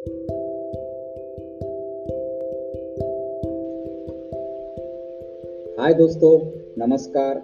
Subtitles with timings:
[0.00, 0.06] हाय
[5.94, 7.36] दोस्तों, नमस्कार।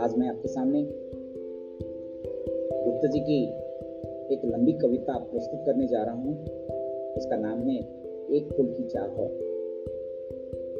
[0.00, 0.82] आज मैं आपके सामने
[2.84, 3.44] गुप्ता जी की
[4.34, 6.44] एक लंबी कविता प्रस्तुत करने जा रहा हूँ।
[7.16, 7.78] उसका नाम है
[8.30, 9.28] एक फूल की चाह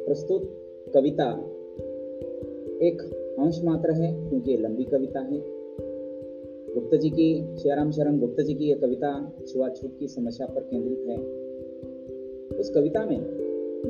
[0.05, 0.63] प्रस्तुत
[0.93, 1.31] कविता
[2.81, 3.01] एक
[3.39, 5.56] अंश मात्र है, क्योंकि लंबी कविता है।
[6.77, 11.05] गुप्ता जी की श्याराम शरण गुप्ता जी की यह कविता छुआछूत की समस्या पर केंद्रित
[11.07, 11.17] है।
[12.59, 13.17] उस कविता में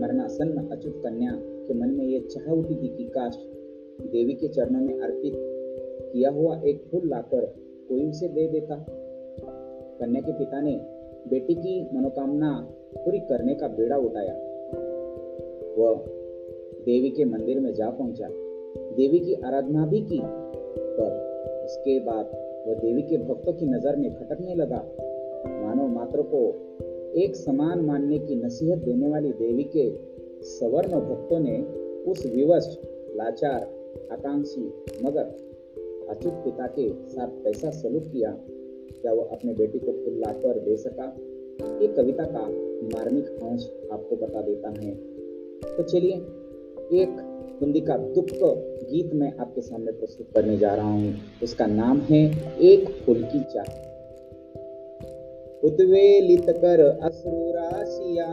[0.01, 3.37] मरणासन्न अच्युत कन्या के मन में यह चाह उठी थी कि काश
[4.01, 5.33] देवी के चरणों में अर्पित
[6.13, 7.45] किया हुआ एक फूल लाकर
[7.89, 8.85] कोई उसे दे देता।
[9.99, 10.81] कन्या के पिता ने
[11.29, 14.33] बेटी की मनोकामना पूरी करने का बेड़ा उठाया।
[15.77, 16.03] वह
[16.85, 18.27] देवी के मंदिर में जा पहुँचा।
[18.95, 20.21] देवी की आराधना भी की,
[20.97, 21.27] पर
[21.65, 24.85] उसके बाद वह देवी के भक्तों की नज़र में खटकने लगा।
[25.47, 26.67] मानव मात्र को
[27.15, 29.91] एक समान मानने की नसीहत देने वाली देवी के
[30.43, 31.63] सवर्ण भक्तों ने
[32.11, 32.79] उस विवश,
[33.15, 33.61] लाचार,
[34.11, 34.73] आकांक्षी,
[35.05, 35.23] मगर
[36.09, 38.31] अच्युत पिता के साथ कैसा सलूक किया।
[39.01, 41.17] क्या वो अपने बेटी को फूल लाकर दे सका?
[41.81, 42.39] ये कविता का
[42.97, 44.95] मार्मिक अंश आपको बता देता है।
[45.77, 46.13] तो चलिए,
[47.01, 48.25] एक हिंदी का दुख
[48.89, 51.13] गीत मैं आपके सामने प्रस्तुत करने जा रहा हूँ।
[51.43, 52.23] उसका नाम है
[52.61, 53.75] एक फूल की चाह
[55.63, 58.27] उद्वेलित कर असुराशिया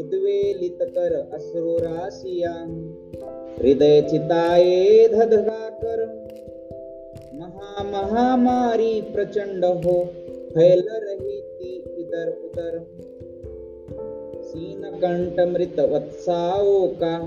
[0.00, 2.52] उद्वेलित कर अश्रुराशिया
[3.58, 6.04] हृदय चिताए धधगा कर
[7.34, 10.04] महा महामारी प्रचंड हो।
[10.54, 12.78] फैल रही थी इधर उधर
[14.52, 17.18] सीन कंठ मृत वत्साओं का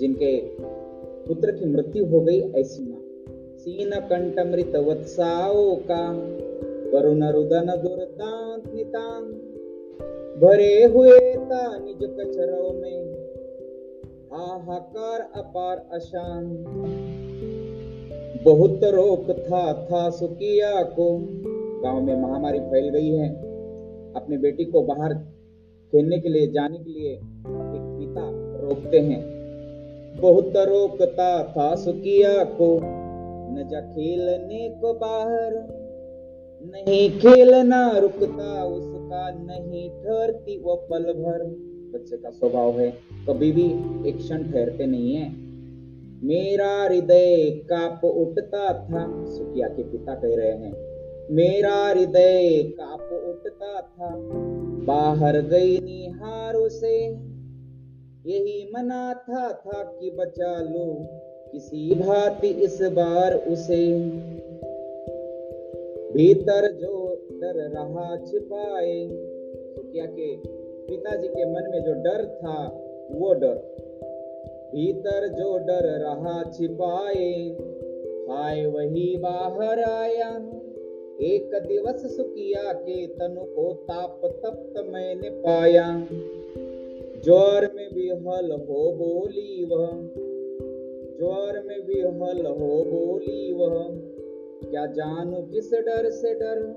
[0.00, 0.40] जिनके
[1.28, 3.00] पुत्र की मृत्यु हो गई ऐसी माँ।
[3.58, 6.12] सीन कंठ मृत वत्साओं का
[6.92, 9.28] वरुण रुदन दुर्दांत नितांत
[10.42, 13.12] भरे हुए था निज कचरों में।
[14.32, 16.64] हाहाकार अपार अशान
[18.44, 21.18] बहुत रोक था था सुकिया को।
[21.82, 23.30] गाँव में महामारी फैल गई है।
[24.14, 25.35] अपनी बेटी को बाहर
[25.92, 28.30] खेलने के लिए, जाने के लिए एक पिता
[28.60, 29.20] रोकते हैं।
[30.20, 32.80] बहुत रोकता था सुकिया को,
[33.52, 35.54] न जा खेलने को बाहर,
[36.62, 41.44] नहीं खेलना रुकता उसका, नहीं ठहरती वो पल भर।
[41.94, 42.90] बच्चे का स्वभाव है,
[43.28, 43.66] कभी भी
[44.08, 45.28] एक क्षण ठहरते नहीं है।
[46.24, 50.74] मेरा हृदय काप उठता था सुखिया के पिता कह रहे हैं।
[51.30, 54.10] मेरा हृदय काप उठता था
[54.84, 57.06] बाहर गई निहार से।
[58.26, 61.08] यही मना था था कि बचा लो
[61.52, 63.98] किसी भांति इस बार उसे।
[66.12, 69.06] भीतर जो डर रहा छिपाए
[69.76, 70.36] तो क्या के
[70.86, 72.68] पिताजी के मन में जो डर था,
[73.12, 73.54] वो डर।
[74.74, 77.56] भीतर जो डर रहा छिपाए,
[78.30, 80.55] हाय वही बाहर आया।
[81.20, 86.06] एक दिवस सुकिया के तनु को ताप तप्त मैंने पाया।
[87.24, 89.86] ज़ोर में भी हल हो बोली वह
[91.18, 93.88] ज़ोर में भी हल हो बोली वह,
[94.70, 96.74] क्या जानू किस डर से डर?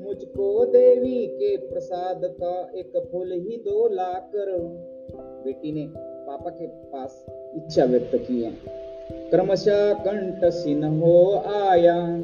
[0.00, 4.58] मुझको देवी के प्रसाद का एक फूल ही दो लाकर।
[5.44, 7.26] बेटी ने पापा के पास
[7.56, 8.52] इच्छा व्यक्त की है।
[9.30, 12.22] क्रमशः कंठ सिन हो आया।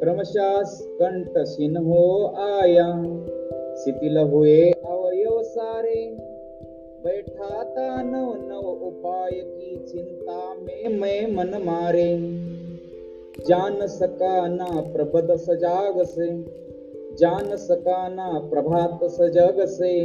[0.00, 3.02] क्रमशः कंठ सिन हो आया।
[3.74, 6.16] शिथिल हुए अवयव सारे
[7.04, 12.18] बैठा था नव नव उपाय की चिंता में मैं मन मारे।
[13.48, 16.44] जान सका ना प्रबद सजाग से।
[17.16, 20.04] जान सका ना प्रभात सजग से।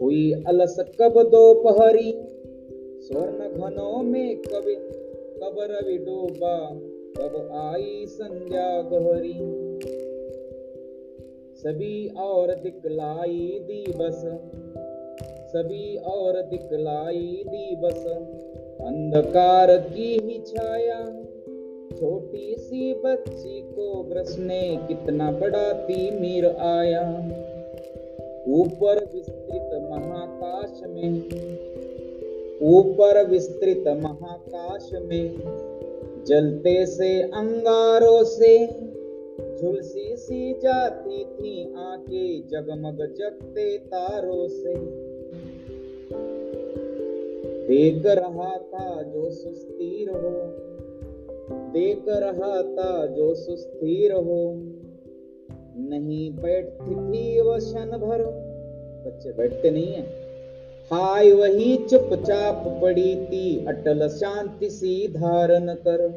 [0.00, 2.12] हुई अलस कब दोपहरी।
[3.00, 4.64] स्वर्ण घनों में कब
[5.42, 6.80] कब रवि डूबा।
[7.18, 9.32] कब आई संध्या गहरी
[11.56, 14.24] सभी और दिखलाई दी बस।
[15.52, 18.06] सभी और दिखलाई दी बस।
[18.80, 21.22] अंधकार की ही छाया।
[22.00, 27.18] छोटी सी बच्ची को ग्रसने कितना बड़ा तीमीर आया।
[28.48, 31.18] ऊपर विस्तृत महाकाश में।
[32.62, 35.34] ऊपर विस्तृत महाकाश में।
[36.26, 38.66] जलते से अंगारों से।
[39.56, 44.74] झुलसी सी जाती थी आँखें, जगमग जगते तारों से।
[47.66, 50.66] देख रहा था जो सुस्ती रहो।
[51.72, 54.54] देख रहा था जो सुस्ती रहो।
[55.88, 58.22] नहीं बैठती थी वह क्षण भर।
[59.06, 60.25] बच्चे बैठते नहीं है।
[60.92, 66.08] हाय वही चुपचाप पड़ी थी, अटल शांति सी धारण कर।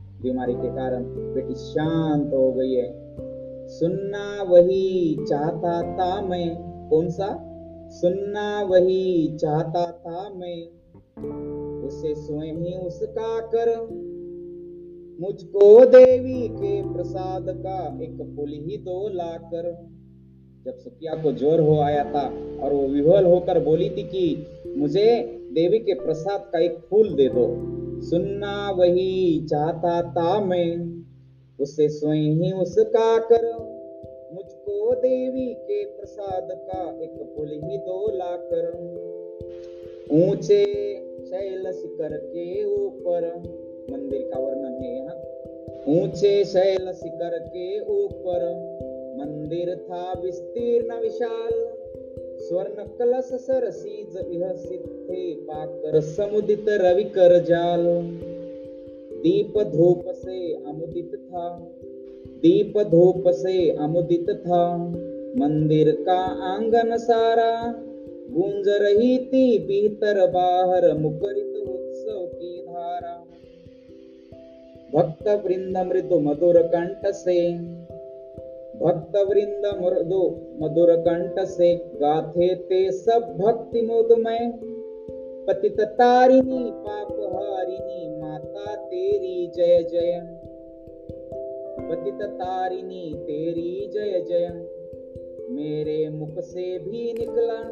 [0.00, 3.16] बीमारी के कारण बेटी शांत हो गई है।
[3.68, 6.56] सुनना वही चाहता था मैं।
[6.90, 7.38] कौन सा?
[7.90, 10.68] सुनना वही चाहता था मैं।
[11.82, 13.68] उसे स्वयं ही उसका कर।
[15.20, 19.92] मुझको देवी के प्रसाद का एक पुल ही दो लाकर
[20.66, 22.22] जब सुकिया को ज़ोर हो आया था
[22.62, 25.22] और वो विह्वल होकर बोली थी कि मुझे
[25.52, 27.46] देवी के प्रसाद का एक फूल दे दो।
[28.00, 31.02] सुनना वही चाहता था मैं।
[31.60, 33.52] उसे स्वयं ही उसका कर।
[34.34, 38.70] मुझको देवी के प्रसाद का एक फूल ही दो ला कर।
[40.12, 40.64] ऊँचे
[41.24, 43.36] शैल शिखर के ऊपर।
[43.92, 45.16] मंदिर का वर्णन है यहाँ।
[46.00, 48.72] ऊँचे शैल शिखर के ऊपर।
[49.22, 51.50] मंदिर था विस्तीर्ण विशाल
[52.38, 57.84] स्वर्ण कलश सरसीज विहसित थे पाकर समुदित रवि कर जाल।
[59.22, 61.48] दीप धूप से अमुदित था,
[62.42, 64.64] दीप धूप से अमुदित था।
[65.38, 67.52] मंदिर का आँगन सारा
[68.30, 73.14] गूंज रही थी भीतर बाहर मुकरित उत्सव की धारा।
[74.94, 77.38] भक्त वृंद मृदु मधुर कंठ से
[78.82, 80.22] भक्त वृंद मृदु
[80.60, 84.52] मधुर कंठ से गाथे ते सब भक्ति मुदमय।
[85.48, 90.20] पतित तारिणी, पाप हारिणी, माता तेरी जय जय
[91.78, 94.48] पतित तारिणी, तेरी जय जय
[95.50, 97.62] मेरे मुख से भी निकला,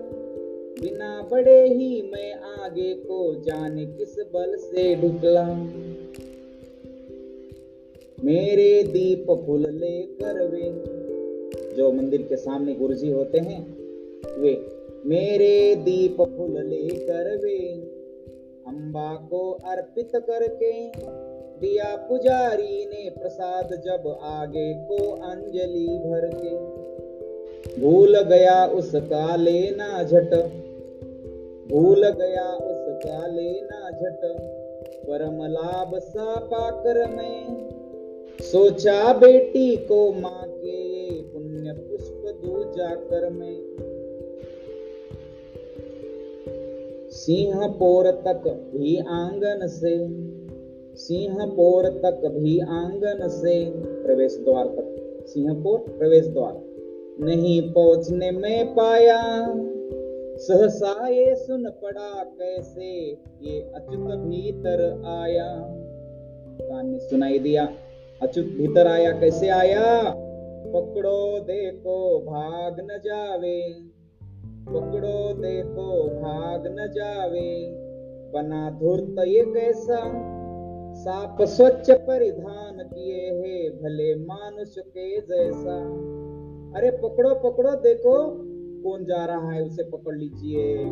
[0.82, 5.44] बिना बड़े ही मैं आगे को जाने किस बल से ढुकला।
[8.24, 10.70] मेरे दीप फूल लेकर वे
[11.76, 13.60] जो मंदिर के सामने गुरुजी होते हैं,
[14.38, 14.52] वे
[15.06, 17.58] मेरे दीप फूल लेकर वे
[18.68, 20.72] अम्बा को अर्पित करके
[21.60, 30.34] दिया पुजारी ने प्रसाद जब आगे को अंजलि भर के। भूल गया उसका लेना झट,
[31.70, 34.24] भूल गया उसका लेना झट,
[35.04, 37.68] परम लाभ सा पाकर मैं।
[38.42, 40.49] सोचा बेटी को माँ
[42.76, 43.56] जाकर मैं
[47.10, 50.08] सिंहपुर तक भी आँगन से
[50.96, 54.96] सिंहपुर तक भी आँगन से प्रवेश द्वार तक।
[55.26, 56.60] सिंहपुर प्रवेश द्वार।
[57.20, 59.46] नहीं पहुँचने में पाया।
[60.36, 63.10] सहसा ये सुन पड़ा कैसे
[63.42, 65.76] ये अच्युत भीतर आया।
[66.62, 67.68] कान ने सुनाई दिया
[68.22, 70.14] अच्युत भीतर आया, कैसे आया?
[70.90, 73.72] पकड़ो देखो, भाग न जावे।
[74.66, 77.66] पकड़ो देखो, भाग न जावे।
[78.32, 80.00] बना धूर्त ये कैसा?
[80.94, 85.76] साप स्वच्छ परिधान किए है, भले मानुष के जैसा।
[86.78, 88.34] अरे पकड़ो पकड़ो, देखो।
[88.82, 90.84] कौन जा रहा है उसे पकड़ लीजिए।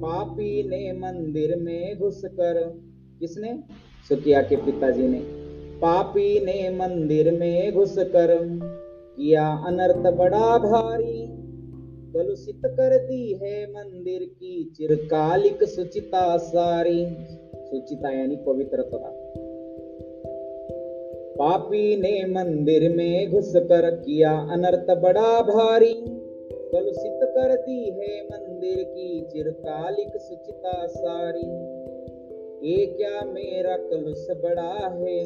[0.00, 2.80] पापी ने मंदिर में घुसकर,
[3.20, 3.62] किसने?
[4.08, 5.20] सुकिया के पिताजी ने।
[5.78, 8.60] पापी ने मंदिर में घुस कर
[9.20, 11.28] किया अनर्थ बड़ा भारी,
[12.12, 17.06] कलुषित कर दी है मंदिर की चिरकालिक सुचिता सारी।
[17.56, 18.98] सुचिता यानी पवित्रता।
[21.38, 25.94] पापी ने मंदिर में घुस कर किया अनर्थ बड़ा भारी,
[26.72, 31.46] कलुषित कर दी है मंदिर की चिरकालिक सुचिता सारी।
[32.70, 35.20] ये क्या मेरा कलुष बड़ा है?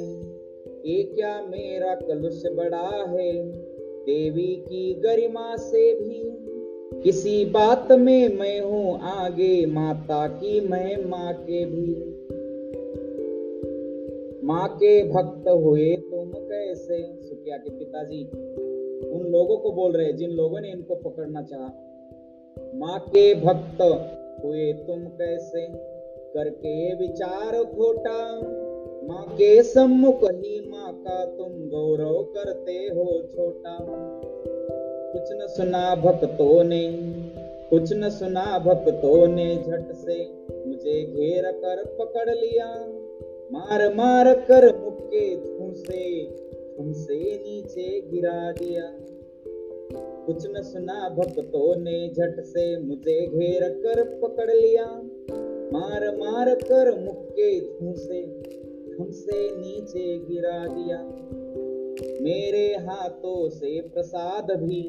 [0.87, 3.65] ये क्या मेरा कलुष बड़ा है?
[4.05, 6.41] देवी की गरिमा से भी।
[7.03, 12.15] किसी बात में मैं हूँ आगे, माता की मैं माँ के भी।
[14.47, 17.23] माँ के भक्त हुए तुम कैसे?
[17.23, 18.25] सुखिया के पिताजी,
[19.11, 21.71] उन लोगों को बोल रहे जिन लोगों ने इनको पकड़ना चाहा।
[22.75, 23.83] माँ के भक्त
[24.45, 25.95] हुए तुम कैसे?
[26.35, 28.41] करके विचार खोटा।
[29.09, 33.79] माँ के सम्मुख ही माँ का तुम गौरव करते हो छोटा।
[35.13, 36.93] कुछ न सुना भक्तों ने,
[37.71, 40.29] कुछ न सुना भक्तों ने झट से
[40.67, 42.89] मुझे घेर कर पकड़ लिया।
[43.53, 46.25] मार मार कर मुक्के से
[46.77, 48.91] तुमसे नीचे गिरा दिया।
[50.27, 55.03] कुछ न सुना भक्तों ने झट से मुझे घेर कर पकड़ लिया।
[55.73, 57.61] मार मार कर मुक्के
[57.97, 58.23] से
[59.01, 60.99] हमसे नीचे गिरा दिया।
[62.23, 64.83] मेरे हाथों से प्रसाद भी,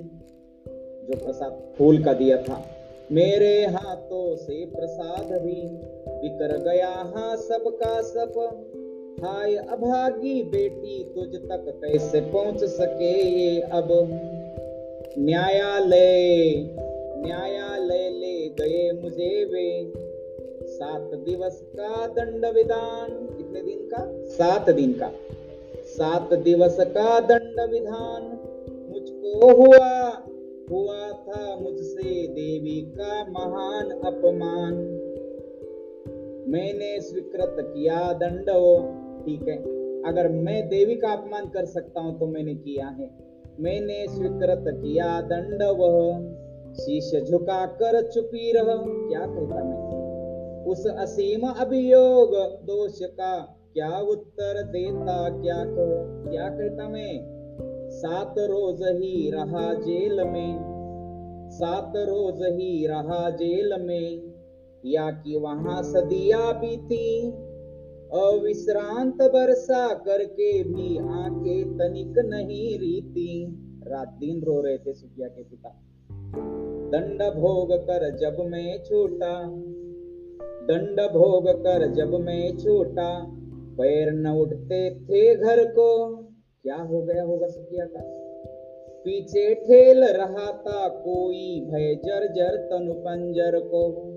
[1.08, 2.66] जो प्रसाद फूल का दिया था,
[3.12, 5.62] मेरे हाथों से प्रसाद भी
[6.22, 8.34] बिकर गया। हाँ सबका सब,
[9.24, 13.88] हाय अभागी बेटी, तुझ तक कैसे पहुँच सके ये अब?
[15.20, 16.52] न्यायालय
[17.18, 19.94] न्यायालय ले गए मुझे वे।
[20.68, 24.28] सात दिवस का दंड विधान कितने दिन का?
[24.28, 25.12] सात दिन का।
[25.84, 28.24] सात दिवस का दंड विधान
[28.90, 30.10] मुझको हुआ।
[30.72, 34.74] हुआ था मुझसे देवी का महान अपमान।
[36.48, 38.46] मैंने स्वीकृत किया दंड।
[39.26, 39.58] ठीक है।
[40.04, 43.10] अगर मैं देवी का अपमान कर सकता हूँ तो मैंने किया है।
[43.60, 46.20] मैंने स्वीकृत किया दंड वह
[46.74, 49.85] शीश झुकाकर चुपी रह। क्या कहता मैं?
[50.66, 55.42] उस असीम अभियोग दोष का क्या उत्तर देता?
[55.42, 57.36] क्या कहो क्या कहता मैं?
[57.90, 60.76] सात रोज ही रहा जेल में।
[61.50, 64.36] सात रोज ही रहा जेल में।
[64.86, 67.32] या कि वहाँ सदिया थी
[68.14, 73.48] अविश्रांत बरसा करके भी आँखें तनिक नहीं रीती।
[73.88, 75.70] रात दिन रो रहे थे सुखिया के पिता।
[76.92, 79.62] दंड भोग कर जब मैं छोटा।
[80.66, 83.26] दंड भोग कर जब मैं छोटा,
[83.78, 86.16] पैर न उठते थे घर को।
[86.64, 88.00] क्या हो गया होगा सुखिया का?
[89.06, 94.12] पीछे ठेल रहा था कोई भय जर जर तनु पंजर को।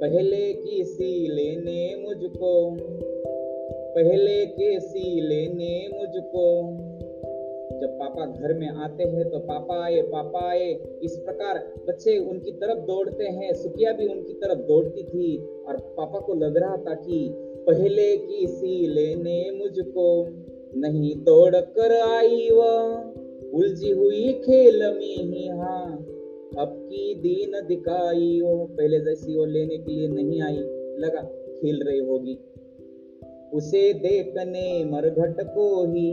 [0.00, 2.76] पहले की सी लेने मुझको,
[3.94, 6.68] पहले के सी लेने मुझको।
[7.74, 10.70] जब पापा घर में आते हैं तो पापा आए पापा आए,
[11.02, 15.36] इस प्रकार बच्चे उनकी तरफ़ दौड़ते हैं, सुखिया भी उनकी तरफ़ दौड़ती थी
[15.68, 17.28] और पापा को लग रहा था कि
[17.66, 20.08] पहले की सी लेने मुझको
[20.76, 23.12] नहीं दौड़ कर आई वह।
[23.54, 25.86] उलझी हुई खेल में ही हाँ
[26.58, 30.56] अब की दीन दिखाई हो पहले जैसी वो लेने के लिए नहीं आई,
[30.98, 31.22] लगा
[31.54, 32.38] खेल रही होगी।
[33.52, 36.10] उसे देखने मरघट को ही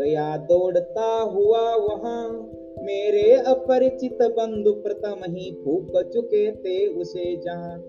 [0.00, 2.50] गया दौड़ता हुआ वहाँ।
[2.82, 7.84] मेरे अपरिचित बंधु प्रथम ही फूक चुके थे उसे जहाँ।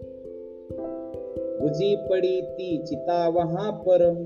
[1.61, 4.25] बुझी पड़ी थी चिता वहाँ पर।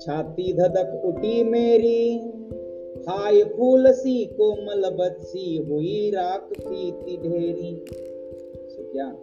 [0.00, 2.18] छाती धधक उठी मेरी।
[3.08, 7.84] हाय फूल सी कोमल बच्ची हुई राख थी ढेरी।
[8.68, 9.16] सुखिया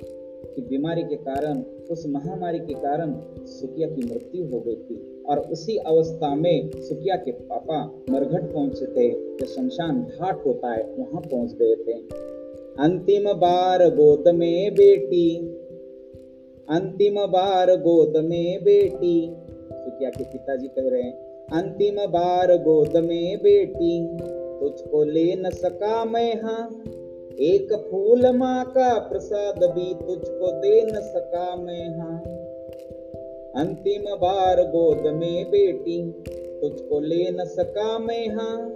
[0.55, 3.15] की बीमारी के कारण, उस महामारी के कारण
[3.45, 8.85] सुखिया की मृत्यु हो गई थी। और उसी अवस्था में सुखिया के पापा मरघट पहुँचे
[8.85, 11.93] थे जो शमशान घाट होता है, वहाँ पहुँच गए थे।
[12.83, 15.37] अंतिम बार गोद में बेटी,
[16.69, 21.13] अंतिम बार गोद में बेटी तो क्या के पिताजी कह रहे हैं,
[21.53, 24.17] अंतिम बार गोद में बेटी,
[24.59, 26.69] तुझको ले न सका मैं हाँ
[27.41, 32.38] एक फूल माँ का प्रसाद भी तुझको दे न सका मैं हाँ।
[33.59, 36.11] अंतिम बार गोद में बेटी,
[36.61, 38.69] तुझको ले न सका मैं हाँ।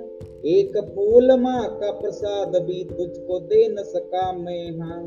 [0.46, 5.04] एक फूल माँ का प्रसाद भी तुझको दे न सका मैं हाँ।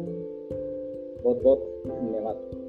[1.23, 2.66] बहुत बहुत धन्यवाद।